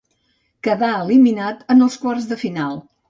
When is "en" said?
1.75-1.87